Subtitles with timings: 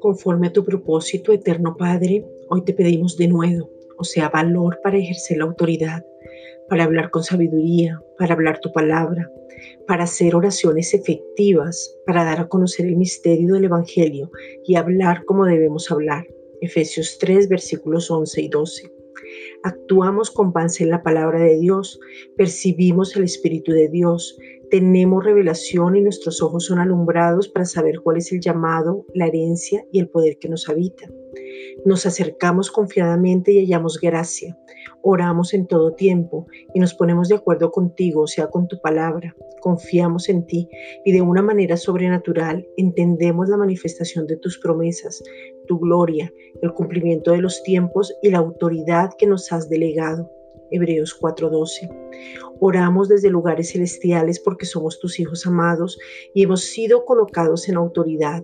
[0.00, 4.98] Conforme a tu propósito, eterno Padre, hoy te pedimos de nuevo, o sea, valor para
[4.98, 6.04] ejercer la autoridad,
[6.68, 9.30] para hablar con sabiduría, para hablar tu palabra,
[9.86, 14.30] para hacer oraciones efectivas, para dar a conocer el misterio del Evangelio
[14.64, 16.26] y hablar como debemos hablar.
[16.60, 19.01] Efesios 3, versículos 11 y 12.
[19.64, 22.00] Actuamos con base en la palabra de Dios,
[22.36, 24.36] percibimos el Espíritu de Dios,
[24.70, 29.84] tenemos revelación y nuestros ojos son alumbrados para saber cuál es el llamado, la herencia
[29.92, 31.08] y el poder que nos habita.
[31.84, 34.56] Nos acercamos confiadamente y hallamos gracia.
[35.02, 39.34] Oramos en todo tiempo y nos ponemos de acuerdo contigo, o sea, con tu palabra.
[39.60, 40.68] Confiamos en ti
[41.04, 45.22] y de una manera sobrenatural entendemos la manifestación de tus promesas,
[45.66, 46.32] tu gloria,
[46.62, 50.30] el cumplimiento de los tiempos y la autoridad que nos has delegado.
[50.70, 51.88] Hebreos 4:12.
[52.60, 55.98] Oramos desde lugares celestiales porque somos tus hijos amados
[56.34, 58.42] y hemos sido colocados en autoridad.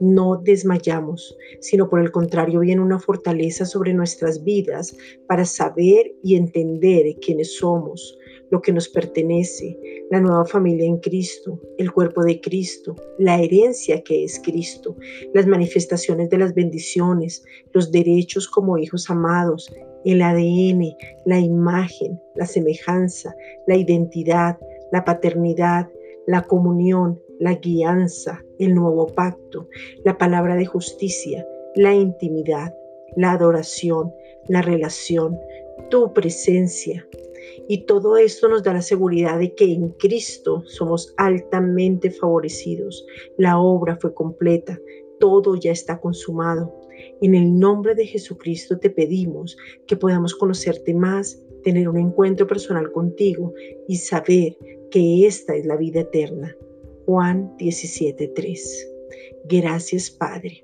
[0.00, 4.96] No desmayamos, sino por el contrario viene una fortaleza sobre nuestras vidas
[5.28, 8.18] para saber y entender quiénes somos,
[8.50, 9.78] lo que nos pertenece,
[10.10, 14.94] la nueva familia en Cristo, el cuerpo de Cristo, la herencia que es Cristo,
[15.32, 19.72] las manifestaciones de las bendiciones, los derechos como hijos amados,
[20.04, 23.34] el ADN, la imagen, la semejanza,
[23.66, 24.58] la identidad,
[24.92, 25.88] la paternidad,
[26.26, 29.68] la comunión, la guianza, el nuevo pacto,
[30.04, 32.72] la palabra de justicia, la intimidad,
[33.16, 34.12] la adoración,
[34.46, 35.36] la relación,
[35.90, 37.04] tu presencia.
[37.66, 43.04] Y todo esto nos da la seguridad de que en Cristo somos altamente favorecidos.
[43.38, 44.78] La obra fue completa,
[45.18, 46.72] todo ya está consumado.
[47.22, 49.56] En el nombre de Jesucristo te pedimos
[49.88, 53.52] que podamos conocerte más, tener un encuentro personal contigo
[53.88, 54.56] y saber
[54.92, 56.56] que esta es la vida eterna.
[57.06, 58.86] Juan 17:3.
[59.44, 60.62] Gracias Padre.